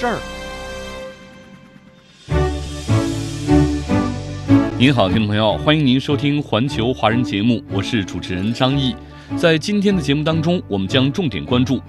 [0.00, 0.18] 事儿。
[4.78, 8.96] 您好，听众朋友，欢迎您收听环球华人节目，我是主持人张毅。
[9.36, 11.82] 在今天的节目当中，我们将重点关注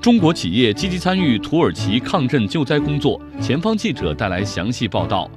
[0.00, 3.20] 中国企业积极参与土耳其抗震救灾工作。
[3.38, 5.30] 前方记者带来详细报道。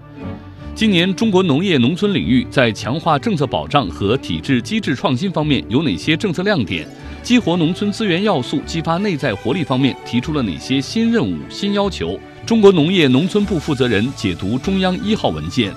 [0.74, 6.88] 今年中国农业农村领域在强化政策保障和体制机制创新方面有哪些政策亮点？
[7.24, 12.20] 激活农村资源要素、激发内在活力方面提出了哪些新任务、新要求？
[12.46, 15.72] 中国农业农村部负责人解读中央一号文件。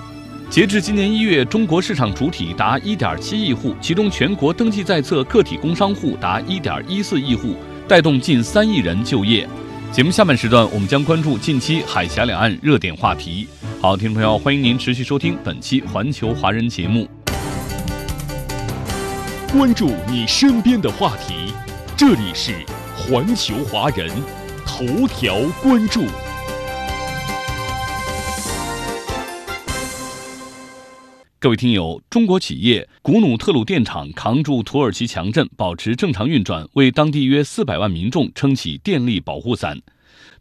[0.49, 7.55] 截至今年一月，中国市场主体达1.7亿户，其中全国登记在册个体工商户达1.14亿户，
[7.87, 9.47] 带动近三亿人就业。
[9.91, 13.47] 节目下半时段，我们将关注近期海峡两岸热点话题。
[13.79, 17.07] 好，听众朋友，欢迎您持续收听本期《环球华人》节目，
[19.57, 21.53] 关注你身边的话题。
[21.95, 22.51] 这里是
[22.97, 24.09] 《环球华人》
[24.65, 26.03] 头条关注。
[31.39, 39.79] 各位听友，中国企业古努特鲁电厂扛住土耳其强震，保持正常运转，为当地约四百万民众撑起电力保护伞。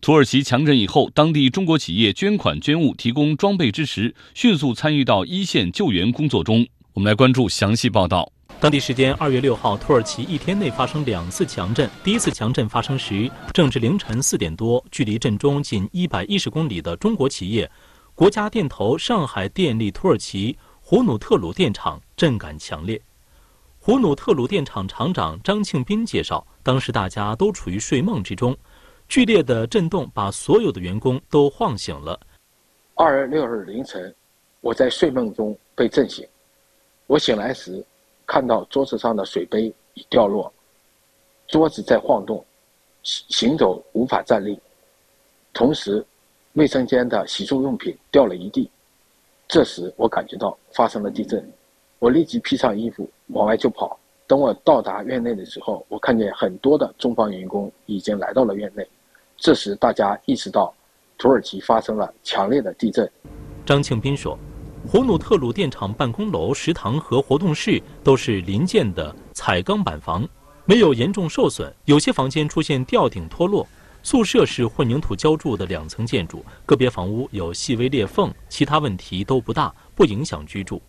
[0.00, 6.66] 土耳其强震以后，当地中国企业捐款捐物，提供装备支持，迅速参与到一线救援工作中。
[6.94, 8.33] 我们来关注详细报道。
[8.64, 11.86] 当地时间二月六号，土耳其一天内发生两次强震。
[12.02, 17.70] 第一次强震发生时正值凌晨四点多，距离震中仅一百一十公里的中国企业
[18.14, 20.56] 国家电投上海电力土耳其。
[20.80, 22.98] 胡努特鲁电厂震感强烈。
[23.78, 28.56] 胡努特鲁电厂厂长张庆斌介绍，当时大家都处于睡梦之中，
[29.08, 32.18] 剧烈的震动把所有的员工都晃醒了。
[32.94, 34.14] 二月六日凌晨，
[34.62, 36.26] 我在睡梦中被震醒。
[37.06, 37.84] 我醒来时，
[38.26, 40.52] 看到桌子上的水杯已掉落，
[41.46, 42.44] 桌子在晃动，
[43.02, 44.58] 行走无法站立。
[45.52, 46.04] 同时，
[46.54, 48.70] 卫生间的洗漱用品掉了一地。
[49.46, 51.46] 这时，我感觉到发生了地震，
[51.98, 53.98] 我立即披上衣服往外就跑。
[54.26, 58.88] 等我到达院内的时候，我看见很多的中方员工已经来到了院内。
[59.36, 60.72] 这时，大家意识到
[61.18, 63.08] 土耳其发生了强烈的地震。
[63.66, 64.38] 张庆斌说
[64.86, 70.28] ：“胡努特鲁电厂办公楼、食堂和活动室都是临建的彩钢板房，
[70.66, 73.66] 没有严重受损，有些房间出现吊顶脱落。”
[74.04, 80.80] 宿舍是混凝土浇筑的两层建筑，个别房屋有细微裂缝，其他问题都不大，不影响居住。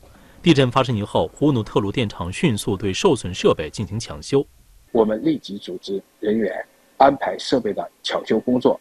[0.42, 4.46] 地震发生以后，胡努特鲁电厂迅速对受损设备进行抢修。
[4.92, 6.54] 我们立即组织人员
[6.98, 8.78] 安排设备的抢修工作。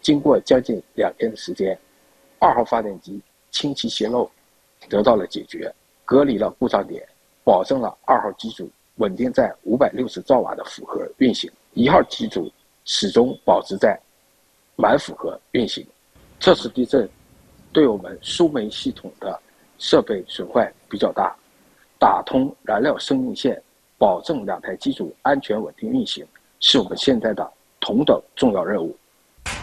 [0.00, 1.76] 经过将近两天的时间，
[2.38, 3.20] 二号发电机
[3.50, 4.30] 氢气泄漏
[4.88, 5.72] 得到了解决，
[6.04, 7.06] 隔离了故障点，
[7.44, 11.50] 保证了二号机组稳定在五百六十兆瓦的负荷运行。
[11.74, 12.50] 一号机组。
[12.88, 14.00] 始终保持在
[14.76, 15.84] 满负荷运行。
[16.38, 17.08] 这次地震
[17.72, 19.36] 对我们输煤系统的
[19.76, 21.34] 设备损坏比较大，
[21.98, 23.60] 打通燃料生命线，
[23.98, 26.24] 保证两台机组安全稳定运行，
[26.60, 28.96] 是我们现在的同等重要任务。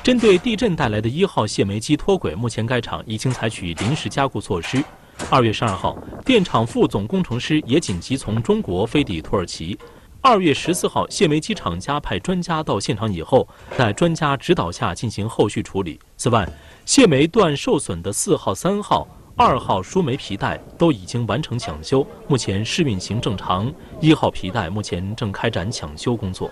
[0.03, 4.83] 针对地震带来的一号泄煤机脱轨，目前该厂已经采取临时加固措施。
[5.29, 9.77] 二月十二号，电厂副总工程师也紧急从中国飞抵土耳其。
[10.21, 13.47] 二月十四号，谢煤机厂家派专家到现场以后，
[13.77, 15.99] 在专家指导下进行后续处理。
[16.15, 16.47] 此外，
[16.85, 23.73] 谢煤段受损的四号、三号、二号输煤皮带都已经完成抢修，目前试运行正常。
[23.99, 26.49] 一号皮带目前正开展抢修工作。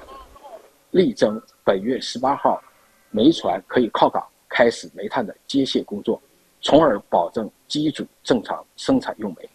[0.91, 2.61] 力争本月十八号，
[3.09, 6.21] 煤船可以靠港开始煤炭的接卸工作，
[6.61, 9.49] 从而保证机组正常生产用煤。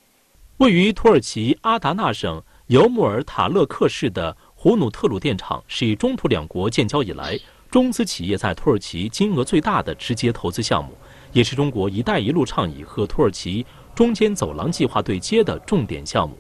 [0.57, 2.43] 位于土耳其阿达纳省。
[2.69, 7.39] 尤穆尔塔勒克市的胡努特鲁电厂是中土两国建交以来
[7.71, 10.91] 中资企业在土耳其金额最大的直接投资项目，
[11.33, 13.65] 也是中国“一带一路”倡议和土耳其
[13.95, 16.37] 中间走廊计划对接的重点项目，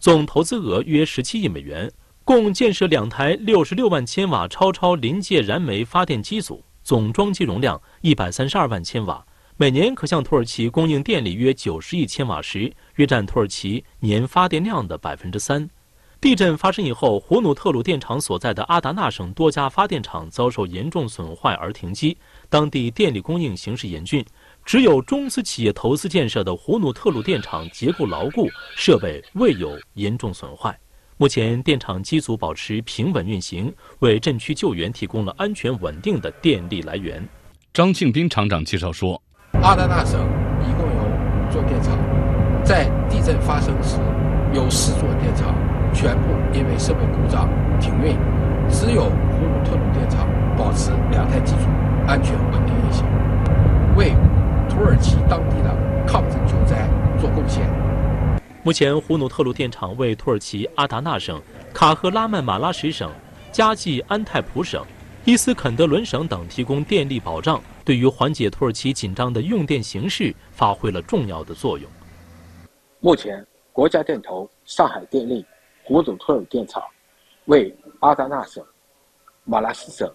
[0.00, 1.88] 总投资额约十七亿美元，
[2.24, 9.24] 共建设两台六十六万千瓦超超临界燃煤发电机组，总装机容量一百三十二万千瓦。
[9.60, 15.68] 每年可向土耳其供应电力约九十亿千瓦时，约占土耳其年发电量的百分之三。
[16.20, 22.16] 地震发生以后，胡努特鲁电厂所在的阿达纳省多家发电厂遭受严重损坏而停机，
[22.48, 24.24] 当地电力供应形势严峻。
[24.64, 30.78] 只有中资企业投资建设的胡努特鲁电厂结构牢固，设备未有严重损坏。
[31.16, 37.28] 目前电厂机组保持平稳运行，为震区救援提供了安全稳定的电力来源。
[37.74, 39.20] 张庆斌厂长介绍说
[39.62, 40.20] ：“阿达纳省
[40.62, 41.96] 一共有五座电厂，
[42.64, 43.98] 在地震发生时，
[44.52, 45.54] 有四座电厂。”
[45.94, 47.48] 全部因为设备故障
[47.80, 48.14] 停运，
[48.68, 51.62] 只有胡鲁特鲁电厂保持两台机组
[52.06, 53.06] 安全稳定运行，
[53.96, 54.10] 为
[54.68, 55.74] 土耳其当地的
[56.06, 56.86] 抗震救灾
[57.18, 57.66] 做贡献。
[58.62, 61.40] 目前，胡努特鲁电厂为土耳其阿达纳省、
[61.72, 63.10] 卡赫拉曼马拉什省、
[63.50, 64.84] 加济安泰普省、
[65.24, 67.58] 伊斯肯德伦省等提供电力保障，
[67.88, 71.90] 对于缓解土耳其紧张的用电形势发挥了重要的作用。
[73.00, 73.42] 目前，
[73.72, 75.42] 国家电投、上海电力。
[75.84, 76.82] 胡努特鲁电厂
[77.46, 78.62] 为阿达纳省、
[79.44, 80.06] 马拉斯省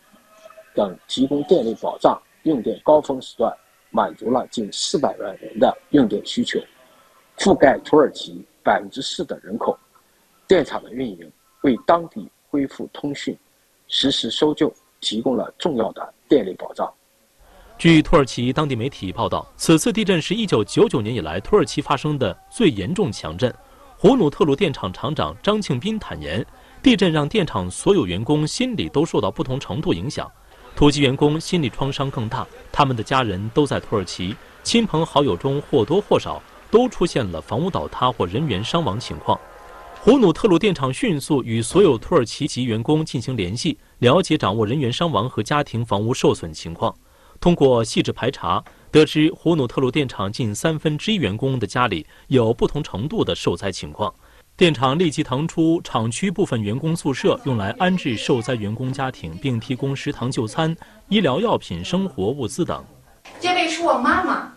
[0.75, 3.51] 等提供电力保障，用电高峰时段
[3.89, 6.59] 满足了近四百万人的用电需求，
[7.39, 9.75] 覆盖土耳其百分之四的人口。
[10.47, 11.31] 电厂的运营
[11.61, 13.35] 为当地恢复通讯、
[13.87, 14.71] 实时搜救
[15.01, 16.93] 提供了重要的电力保障。
[17.83, 23.53] 据土耳其当地媒体报道，此次地震是一九九九年以来土耳其发生的最严重强震。
[23.97, 26.45] 胡努特鲁电厂厂长张庆斌坦言，
[26.81, 30.31] 地震让电厂所有员工心理都受到不同程度影响，
[30.77, 34.33] 土籍员工心理创伤更大，他们的家人都在土耳其，
[34.63, 36.41] 亲朋好友中或多或少
[36.71, 39.37] 都出现了房屋倒塌或人员伤亡情况。
[39.99, 46.95] 胡努特鲁电厂迅速与所有土耳其籍员工进行联系，了解掌握人员伤亡和家庭房屋受损情况，
[47.43, 48.63] 通过细致排查。
[48.89, 54.13] 得知胡努特鲁电厂近三分之一员工的家里有不同程度的受灾情况，
[54.55, 60.73] 电厂立即腾出厂区部分员工宿舍，用来安置受灾员工家庭，并提供食堂就餐、
[61.09, 62.81] 医疗药品、生活物资等。
[63.41, 64.52] 这位是我妈妈。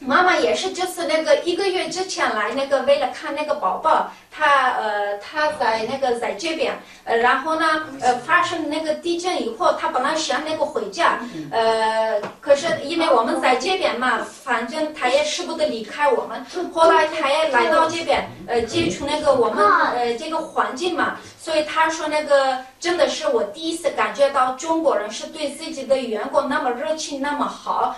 [0.00, 6.72] 妈妈也是，就是那个一个月之前来，那个为了看那个宝宝，她呃她在那个在这边，
[7.04, 11.20] 呃然后呢呃发生那个地震以后，她本来想那个回家，
[11.50, 19.62] 呃可是因为我们在这边嘛，反正她也舍不得离开我们，后来她也来到这边，呃接触那个我们
[19.94, 27.96] 呃这个环境嘛，所以她说那个真的是我第一次感觉到中国人是对自己的员工那么热情那么好。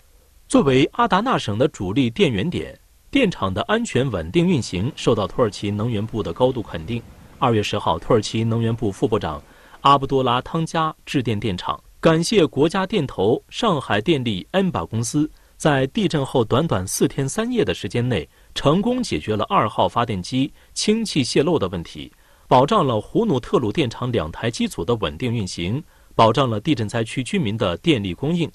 [0.52, 2.78] 作为阿达纳省的主力电源点，
[3.10, 7.02] 电厂的安全稳定运行受到土耳其能源部的高度肯定。
[7.38, 9.42] 二月十号，土耳其能源部副部长
[9.80, 22.12] 阿卜杜拉汤加致电电厂，感谢国家电投、上海电力、恩巴公司在地震后短短四天三夜的时间内，成功解决了二号发电机氢气泄漏的问题，
[22.46, 25.82] 保障了胡努特鲁电厂两台机组的稳定运行，
[26.14, 28.52] 保障了地震灾区居民的电力供应。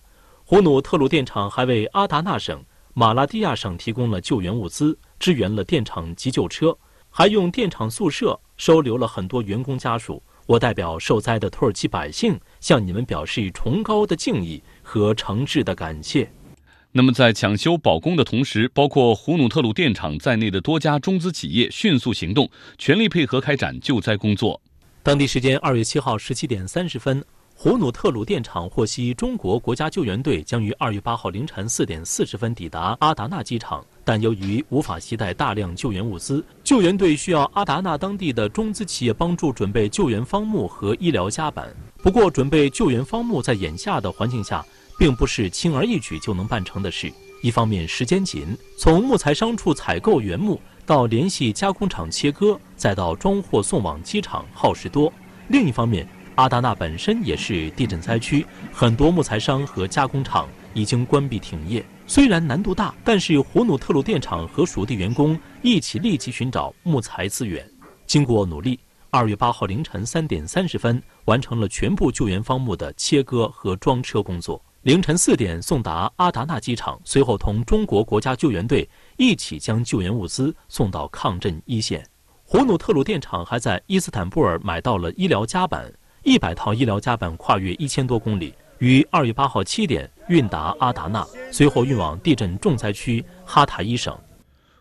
[0.50, 2.64] 胡努特鲁电厂还为阿达纳省、
[2.94, 6.74] 马拉蒂亚省提供了救援物资，支援了电厂急救车，
[7.10, 10.24] 还用电厂宿舍收留了很多员工家属。
[10.46, 16.32] 我代表受灾的土耳其百姓，向你们表示崇高的敬意和诚挚的感谢。
[16.94, 24.62] 那么，在抢修保供的同时，包括胡努特鲁电厂在内的多家中资企业迅速行动，全力配合开展救灾工作。
[25.04, 27.22] 当地时间二月七号十七点三十分。
[27.60, 41.76] 胡努特鲁电厂获悉，中国国家救援队将于二月八号凌晨四点四十分抵达阿达纳机场，但由于无法携带大量救援物资，救援队需要阿达纳当地的中资企业帮助准备救援方木和医疗夹板。
[42.04, 44.64] 不过，准备救援方木在眼下的环境下，
[45.00, 47.12] 并不是轻而易举就能办成的事。
[47.42, 55.12] 一方面时间紧，从木材商处采购原木到联系加工厂切割，再到装货送往机场，耗时多；
[55.48, 61.84] 另一方面，阿达纳本身也是地震灾区，很多木材商和加工厂已经关闭停业。
[62.06, 67.68] 虽然难度大，但是胡努特鲁电厂和属地员工一起立即寻找木材资源。
[68.06, 68.80] 经过努力，
[69.10, 74.64] 二月八号凌晨三点三十分完成了全部救援方木的切割和装车工作。
[74.84, 82.08] 凌晨四点送达阿达纳机场，随后同中国国家救援队一起将救援物资送到抗震一线。
[82.44, 85.92] 胡努特鲁电厂还在伊斯坦布尔买到了医疗夹板。
[86.28, 94.14] 一百套医疗夹板跨越一千多公里，于二月八号七点运达阿达纳，随后运往地震重灾区哈塔伊省。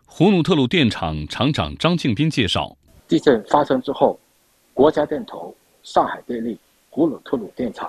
[0.06, 2.76] 胡努特鲁电厂厂长张庆斌介绍：
[3.06, 4.18] 地震发生之后，
[4.74, 6.58] 国家电投、上海电力、
[6.90, 7.88] 胡努特鲁电厂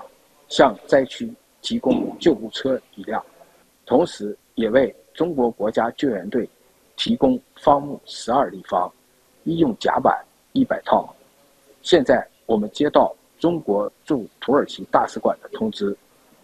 [0.49, 1.27] 向灾区
[1.63, 3.25] 提供救护车一辆，
[3.87, 6.47] 同时也为中国国家救援队
[6.95, 8.87] 提供方木十二立方、
[9.45, 10.23] 医用夹板
[10.53, 11.11] 一百套。
[11.81, 15.95] 现在我们接到中国驻土耳其大使馆的通知，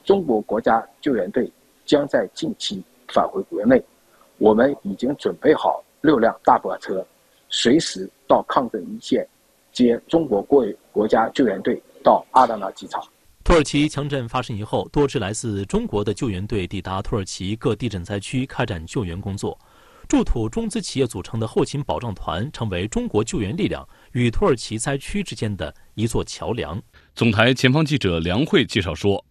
[0.03, 1.51] 中国国家救援队
[1.85, 3.83] 将在近期返回国内，
[4.37, 7.05] 我们已经准备好六辆大巴车，
[7.49, 9.27] 随时到抗震一线
[9.71, 13.03] 接中国国国家救援队到阿达纳机场。
[13.43, 19.57] 土耳其强震发生以后，多支来自中国的救援队抵达土耳其各地震灾区开展救援工作。
[20.07, 26.81] 驻土中资企业组成的后勤保障团，成为中国救援力量与土耳其灾区之间的一座桥梁。
[27.13, 29.23] 总台前方记者梁慧介绍说。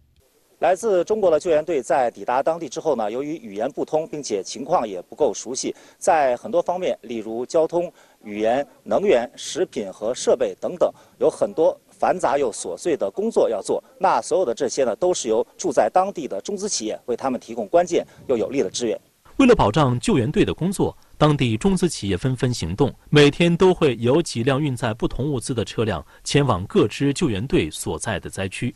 [0.59, 7.91] 来自中国的救援队在抵达当地之后呢，由于语言不通，并且情况也不够熟悉，在很多方面，例如交通、
[8.23, 13.83] 语言、能源、食品和设备等等，有很多繁杂又琐碎的工作要做。
[13.99, 18.97] 那所有的这些呢，都是由住在当地的中资企业为他们提供关键又有力的支援。
[19.37, 28.75] 为了保障救援队的工作，当地中资企业纷纷行动，每天都会有几辆运载不同物资的车辆前往各支救援队所在的灾区。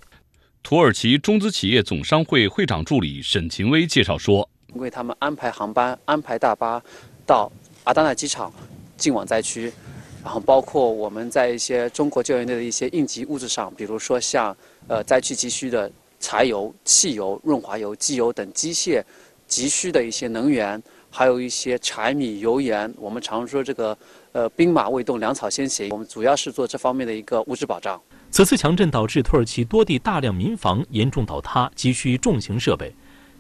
[0.64, 6.82] 土耳其中资企业总商会会长助理沈勤威介绍说：“为他们安排航班、安排大巴
[7.26, 7.52] 到
[7.84, 8.50] 阿达纳机场，
[8.96, 9.70] 进往灾区，
[10.24, 14.56] 然后包括我们在一些中国救援队的一些应急物资上，比如说像
[14.88, 19.04] 呃灾区急需的柴油、汽油、润滑油、机油等机械
[19.48, 20.82] 急需的一些能源，
[21.18, 22.94] 还有一些柴米油盐。
[22.96, 23.98] 我们常说这个
[24.34, 25.90] 呃兵马未动，粮草先行。
[25.90, 32.94] 我们主要是做这方面的一个物质保障。”此次强震导致土耳其多地大量民房严重倒塌，急需重型设备。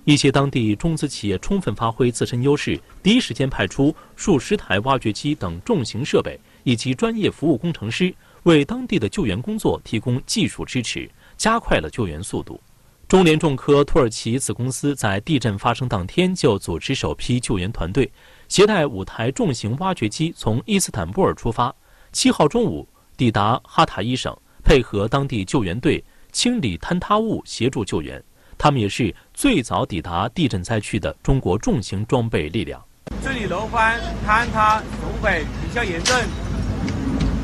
[0.05, 11.07] 一些当地中资企业充分发挥自身优势，第一时间派出数十台挖掘机等重型设备以及专业服务工程师，为当地的救援工作提供技术支持，
[11.37, 12.59] 加快了救援速度。
[13.07, 18.11] 中联重科土耳其子公司在地震发生当天就组织首批救援团队，
[18.49, 21.73] 携带五台重型挖掘机从伊斯坦布尔出发，
[22.11, 22.85] 七号中午
[23.15, 24.35] 抵达哈塔伊省。
[24.61, 28.21] 配合当地救援队清理坍塌物，协助救援。
[28.57, 32.83] 他们也是最早抵达地震灾区的中国重型装备力量。
[33.23, 33.81] 这里楼房
[34.27, 36.13] 坍塌损毁比较严重，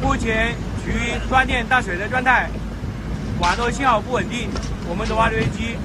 [0.01, 0.53] 目前
[0.83, 2.49] 处于断电断水的状态，
[3.43, 4.49] 网络信号不稳定。
[4.87, 5.75] 我们的挖掘机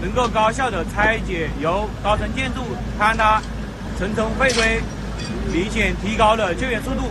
[0.00, 2.62] 能够高效的拆解由高层建筑
[2.98, 3.42] 坍塌
[3.98, 4.80] 层层废堆，
[5.52, 7.02] 明显提高了救援速度。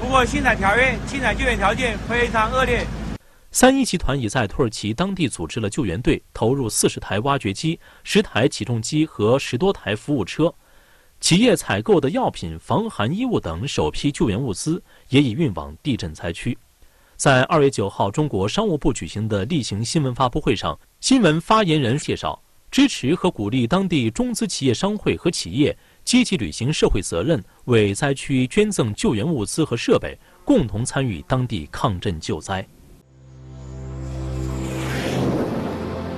[0.00, 2.86] 不过，现场条件、现场救援条件非常恶劣。
[3.50, 10.54] 三一集团已在土耳其当地组织了救援队，投入四十台挖掘机、十台起重机和十多台服务车。
[11.18, 16.56] 企业采购的药品、防寒衣物等首批救援物资也已运往地震灾区。
[17.18, 25.76] 在二月九号，中国商务部举行的例行新闻发布会上，新闻发言人介绍，支持和鼓励当地中资企业商会和企业。
[26.04, 32.64] 积极履行社会责任，为灾区捐赠救援物资和设备，共同参与当地抗震救灾。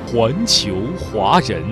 [0.07, 1.65] 环球华人。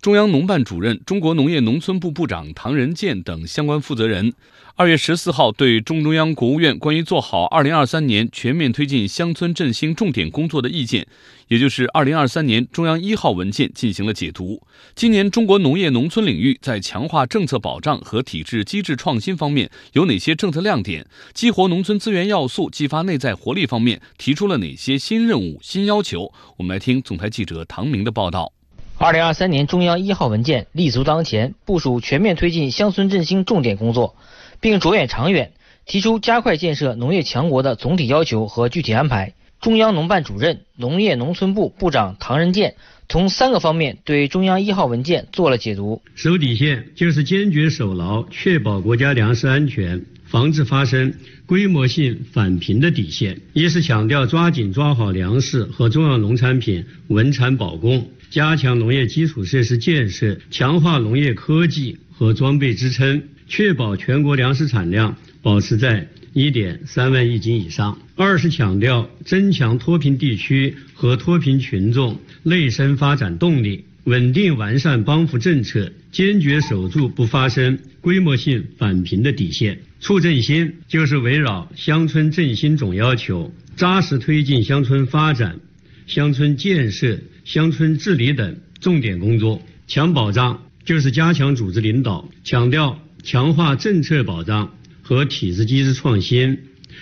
[0.00, 4.32] 中央农办主任、中国农业农村部部长唐仁健等相关负责人，
[4.76, 11.06] 二月十四号对中中央、国务院关于做好二零二三年全面推进乡村振兴重点工作的意见，
[11.48, 14.62] 也就是二零二三年中央一号文件进行了解读。
[14.94, 21.04] 今年中国农业农村领域在强化政策保障和体制机制创新方面有哪些政策亮点？
[21.34, 26.32] 激活农村资源要素、激发内在活力方面提出了哪些新任务、新要求？
[26.56, 28.52] 我们来听总台记者唐明的报道。
[28.96, 34.14] 二零二三年中央一号文件立足当前，部署全面推进乡村振兴重点工作，
[34.60, 35.52] 并着眼长远，
[35.86, 39.34] 提出加快建设农业强国的总体要求和具体安排。
[39.60, 42.76] 中央农办主任、农业农村部部长唐仁健
[43.10, 46.00] 从三个方面对中央一号文件做了解读。
[46.14, 51.12] 守底线就是坚决守牢确保国家粮食安全、防治发生
[51.44, 53.40] 规模性返贫的底线。
[53.52, 58.08] 一是强调抓紧抓好粮食和重要农产品稳产保供。
[58.30, 67.98] 加强农业基础设施建设，强化农业科技和装备支撑，确保全国粮食产量保持在一点三万亿斤以上。
[68.14, 79.80] 二是强调增强脱贫地区和脱贫群众内生发展动力，稳定完善帮扶政策，坚决守住不发生规模性返贫的底线。
[80.00, 85.60] 促振兴就是围绕乡村振兴总要求，扎实推进乡村发展、
[86.06, 87.18] 乡村建设。
[87.42, 96.58] 乡村治理等重点工作，强保障就是加强组织领导，强调强化政策保障和体制机制创新，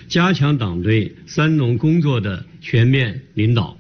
[0.07, 3.78] 加强党对三农工作的全面领导。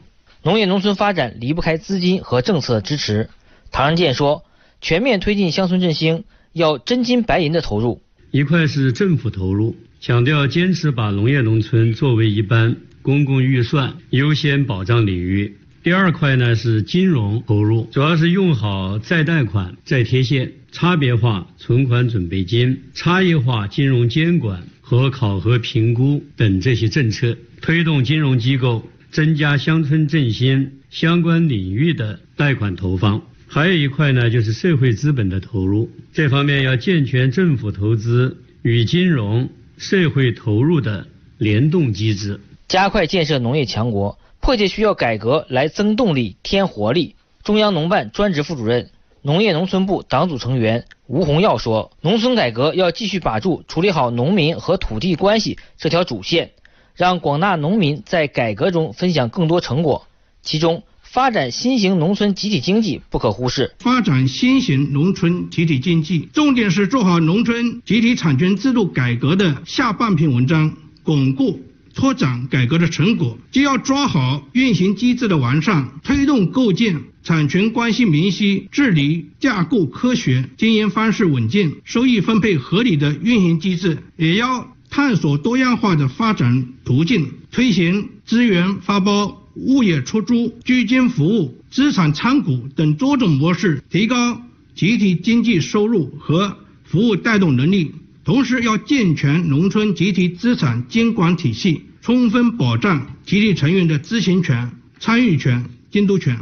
[0.49, 3.28] 农业农村发展离不开资金和政策支持。
[3.71, 4.47] 唐仁健说，
[4.81, 6.25] 全面推进乡村振兴
[6.55, 8.00] 要真金白银的投入，
[8.31, 15.55] 一块是政府投入，强调坚持把农业农村作为一般公共预算优先保障领域。
[15.83, 33.23] 第二块呢是金融投入，主要是用好再贷款、再贴现、差别化存款准备金、差异化金融监管和考核评估等这些政策，推动金融机构增加乡村振兴相关领域的贷款投放。
[33.47, 41.07] 还有一块呢，就是社会资本的投入，这方面要健全政府投资与金融、社会投入的
[41.38, 44.19] 联动机制，加快建设农业强国。
[44.41, 47.17] 迫切需要改革来增动力、添活力。
[47.43, 48.88] 中央农办专职副主任、
[49.21, 56.53] 农业农村部党组成员吴洪耀说：“农村改革要继续把住处理好农民和土地关系这条主线，
[56.99, 60.09] 让广大农民在改革中分享更多成果。
[60.43, 63.73] 其中，发展新型农村集体经济不可忽视。
[63.78, 71.61] 发展新型农村集体经济，重点是做好农村集体产权制度改革的下半篇文章，巩固。”
[71.95, 94.40] 拓展改革的成果，既要抓好运行机制的完善，推动构建产权关系明晰、治理架构科学、经营方式稳健、收益分配合理的运行机制，也要探索多样化的发展途径，推行资源发包、物业出租、居间服务、资产参股等多种模式，提高
[94.75, 97.95] 集体经济收入和服务带动能力。
[98.25, 101.83] 同时，要健全农村集体资产监管体系。
[102.00, 106.38] 充分保障集体成员的知情权、参与权、监督权。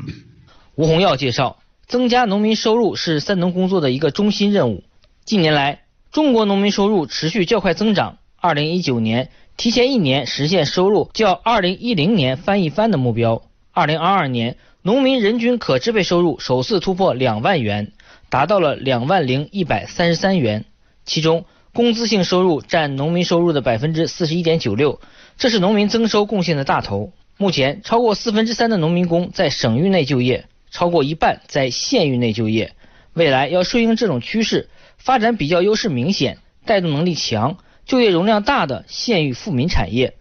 [0.77, 4.85] 吴洪耀介绍，增加农民收入是三农工作的一个中心任务。
[5.25, 5.81] 近年来，
[6.13, 8.19] 中国农民收入持续较快增长。
[8.47, 13.43] 二零一九年提前一年实现收入较二零一零年翻一番的目标。
[13.73, 17.91] 二零二二年，农民人均可支配收入首次突破两万元，
[18.29, 20.65] 达到了两万零一百三十三元。
[21.05, 25.01] 其中，工资性收入占农民收入的百分之四十一点九六。
[25.37, 27.11] 这是农民增收贡献的大头。
[27.37, 32.75] 目前，超过四分之三的农民工在省域内就业，超过一半在县域内就业。
[33.13, 37.57] 未来要顺应这种趋势，发展比较优势明显、带动能力强、
[37.87, 40.15] 就业容量大的县域富民产业，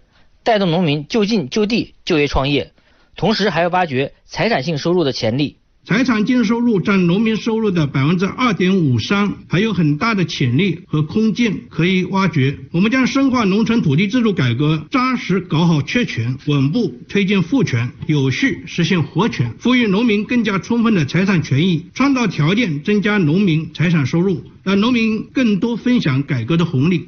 [0.43, 2.71] 带动农民就近就地就业创业。
[3.17, 5.57] 同时，还要挖掘财产性收入的潜力。
[5.83, 12.57] 财产净收入占农民收入的百分之二点五三，还有很大的潜力和空间可以挖掘。
[12.71, 27.07] 我们将深化农村土地制度改革，扎实搞好确权，稳步推进赋权，有序实现活权，赋予农民更加充分的财产权益，创造条件增加农民财产收入，让农民更多分享改革的红利。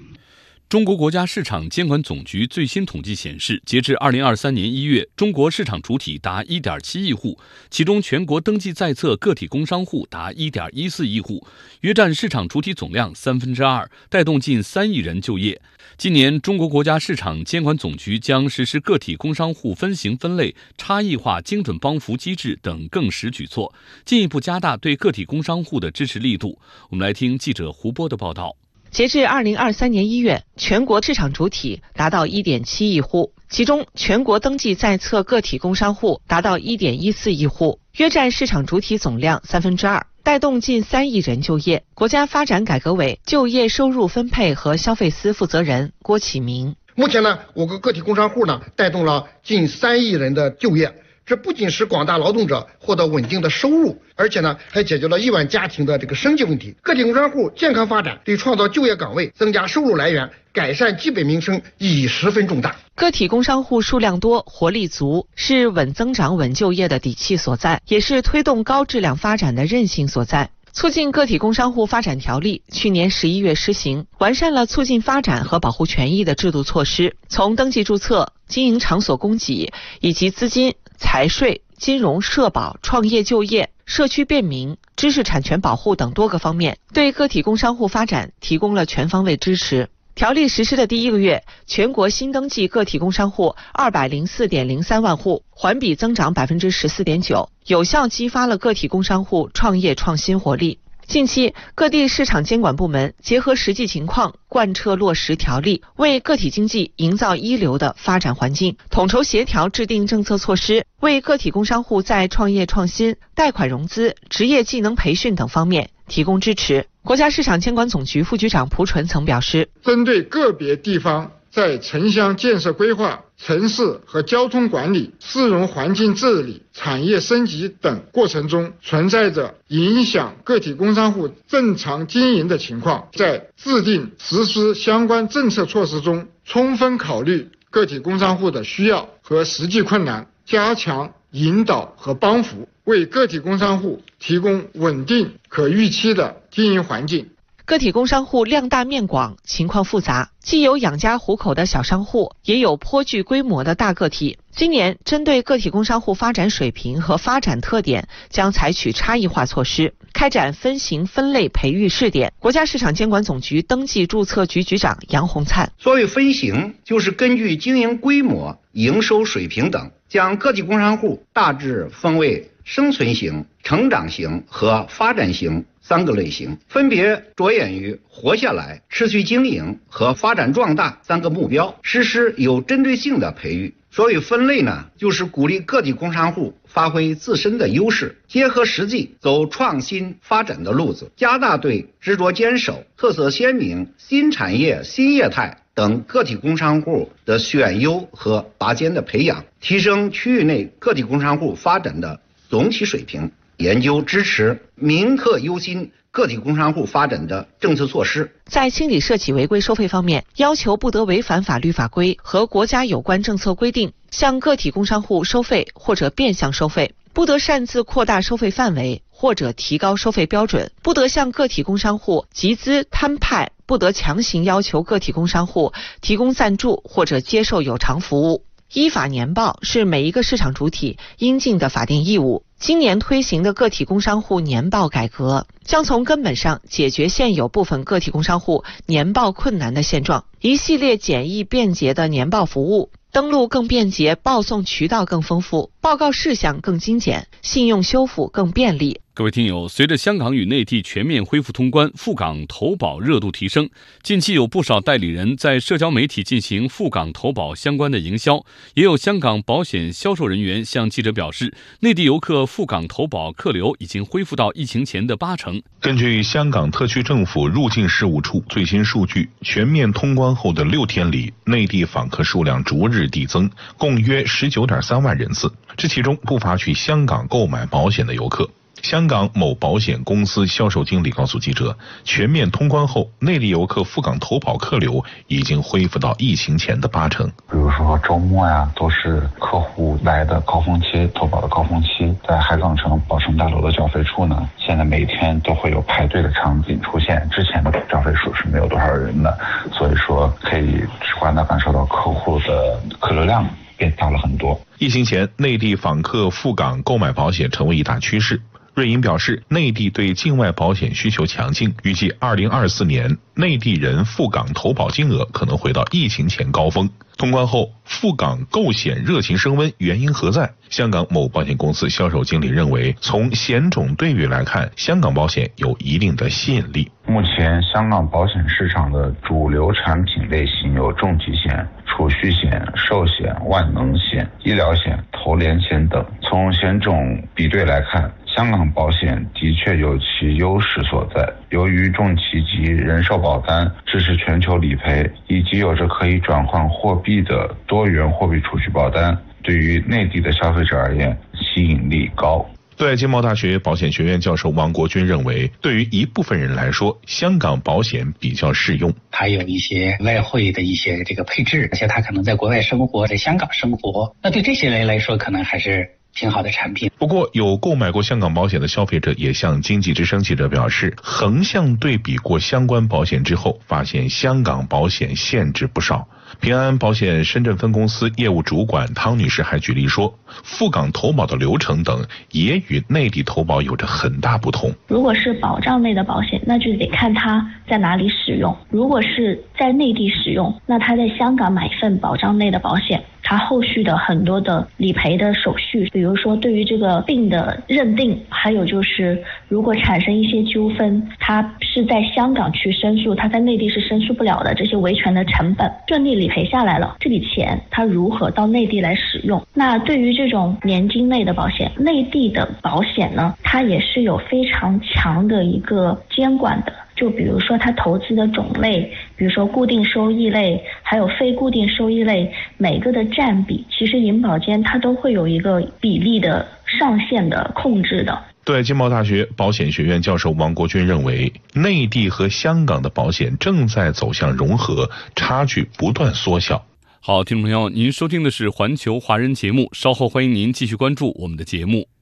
[0.69, 11.47] 中国国家市场监管总局最新统计显示，截至二零二三年一月，中国市场主体达一点七亿户，其中全国登记在册个体工商户达一点一四亿户，
[11.79, 15.61] 约占市场主体总量三分之二，带动近三亿人就业。
[15.97, 26.59] 今年，中国国家市场监管总局将实施个体工商户分型分类、差异化精准帮扶机制等更实举措，进一步加大对个体工商户的支持力度。
[26.89, 28.57] 我们来听记者胡波的报道。
[28.91, 41.83] 截至二零二三年一月，全国市场主体达到一点七亿户，其中全国登记在册个体工商户达到一点一四亿户，约占市场主体总量三分之二，带动近三亿人就业。
[41.93, 50.93] 国家发展改革委就业收入分配和消费司负责人郭启明：目前呢，我国个体工商户呢，带动了近三亿人的就业。
[51.27, 56.73] 这不仅使广大劳动者获得稳定的收入，而且呢，还解决了亿万家庭的这个生计问题。
[56.81, 62.77] 个体工商户健康发展，对创造就业岗位、增加收入来源、改善基本民生意义十分重大。
[62.95, 70.49] 个体工商户数量多、活力足，是稳增长、稳就业的底气所在，也是推动高质量发展的韧性所在。
[70.71, 89.89] 促进个体工商户发展条例去年十一月施行，完善了促进发展和保护权益的制度措施，从登记注册、经营场所供给以及资金、财税、金融、社保、创业就业、社区便民、知识产权保护等多个方面，对个体工商户发展提供了全方位支持。
[90.15, 100.79] 条例实施的第一个月，全国新登记个体工商户二百零四点零三万户，环比增长百分之十四点九，有效激发了个体工商户创业创新活力。
[101.07, 116.87] 近期，各地市场监管部门结合实际情况，贯彻落实条例，为个体经济营造一流的发展环境，统筹协调制定政策措施，为个体工商户在创业创新、贷款融资、职业技能培训等方面提供支持。
[117.05, 147.31] 国家市场监管总局副局长蒲纯曾表示，针对个别地方在城乡建设规划、城市和交通管理、市容环境治理、产业升级等过程中存在着影响个体工商户正常经营的情况，在制定实施相关政策措施中，充分考虑个体工商户的需要和实际困难，加强引导和帮扶，为个体工商户提供稳定可预期的经营环境。
[147.67, 154.37] 个体工商户量大面广，情况复杂，既有养家糊口的小商户，也有颇具规模的大个体。
[154.51, 162.31] 今年针对个体工商户发展水平和发展特点，将采取差异化措施，开展分型分类培育试点。
[162.39, 175.65] 国家市场监管总局登记注册局局长杨红灿：所谓分型，就是根据经营规模、营收水平等，将个体工商户大致分为生存型、成长型和发展型。
[175.87, 183.73] 三个类型分别着眼于活下来、持续经营和发展壮大三个目标，实施有针对性的培育。
[183.89, 202.19] 所以分类呢，就是鼓励个体工商户发挥自身的优势，结合实际走创新发展的路子，加大对执着坚守、特色鲜明、新产业新业态等个体工商户的选优和拔尖的培养，提升区域内个体工商户发展的
[202.49, 203.31] 总体水平。
[203.57, 228.43] 研究支持民客优心个体工商户发展的政策措施，在清理涉企违规收费方面，要求不得违反法律法规和国家有关政策规定，向个体工商户收费或者变相收费；不得擅自扩大收费范围或者提高收费标准；不得向个体工商户集资摊派；不得强行要求个体工商户提供赞助或者接受有偿服务。
[228.73, 232.43] 依法年报是每一个市场主体应尽的法定义务。
[232.59, 240.25] 今年推行的个体工商户年报改革，将从根本上解决现有部分个体工商户年报困难的现状。
[240.41, 249.01] 一系列简易便捷的年报服务，登录更便捷，报送渠道更丰富，报告事项更精简，信用修复更便利。
[249.17, 253.67] 各位听友，随着香港与内地全面恢复通关，赴港投保热度提升。
[254.03, 265.59] 近期有不少代理人在社交媒体进行赴港投保相关的营销，也有香港保险销售人员向记者表示，内地游客赴港投保客流已经恢复到疫情前的八成。
[265.81, 273.49] 根据香港特区政府入境事务处最新数据，全面通关后的六天里，内地访客数量逐日递增，
[273.79, 275.51] 共约十九点三万人次。
[275.75, 278.47] 这其中不乏去香港购买保险的游客。
[278.81, 287.27] 香港某保险公司销售经理告诉记者，全面通关后，内地游客赴港投保客流已经恢复到疫情前的八成。
[287.27, 297.27] 比如说周末呀，都是客户来的高峰期，投保的高峰期，在海港城保诚大楼的缴费处呢，现在每天都会有排队的场景出现。
[297.31, 299.37] 之前的缴费处是没有多少人的，
[299.73, 304.59] 所以说可以直观的感受到客户的客流量变大了很多。
[304.77, 308.39] 疫情前，内地访客赴港购买保险成为一大趋势。
[308.77, 316.87] 瑞银表示，内地对境外保险需求强劲，预计二零二四年内地人赴港投保金额可能回到疫情前高峰。
[317.17, 320.51] 通关后赴港购险热情升温，原因何在？
[320.69, 326.91] 香港某保险公司销售经理认为，从险种对比来看，香港保险有一定的吸引力。
[327.07, 336.05] 目前，香港保险市场的主流产品类型有重疾险、储蓄险、寿险、万能险、医疗险、投连险等。
[336.21, 352.47] 从险种比对来看，香港保险的确有其优势所在，由于重疾及人寿保单支持全球理赔，以及有着可以转换货币的多元货币储蓄保单，对于内地的消费者而言吸引力高。
[352.75, 358.93] 对外经贸大学保险学院教授王国军认为，对于一部分人来说，香港保险比较适用。
[359.09, 365.89] 还有一些外汇的一些这个配置，而且他可能在国外生活，在香港生活，那对这些人来说，可能还是。
[366.17, 366.89] 挺好的产品。
[366.97, 376.07] 不过，有购买过香港保险的消费者也向经济之声记者表示，横向对比过相关保险之后，发现香港保险限制不少。
[376.41, 384.69] 平安保险深圳分公司业务主管汤女士还举例说，赴港投保的流程等也与内地投保有着很大不同。
[384.87, 388.55] 如果是保障类的保险，那就得看他在哪里使用。
[388.69, 393.01] 如果是在内地使用，那他在香港买一份保障类的保险。
[393.29, 404.55] 它后续的很多的理赔的手续，比如说对于这个病的认定，还有就是如果产生一些纠纷，它是在香港去申诉，它在内地是申诉不了的。
[404.55, 409.45] 这些维权的成本顺利理赔下来了，这笔钱它如何到内地来使用？
[409.53, 416.71] 那对于这种年金类的保险，内地的保险呢，它也是有非常强的一个监管的。
[416.95, 418.89] 就比如说它投资的种类。
[419.17, 428.23] 比如说固定收益类，还有非固定收益类，每个的占比，其实银保监它都会有一个比例的上限的控制的。
[428.45, 436.63] 对经贸大学保险学院教授王国军认为，内地和香港的保险正在走向融合，差距不断缩小。
[437.01, 441.87] 好，听众朋友，您收听的是环球华人节目，稍后欢迎您继续关注我们的节目。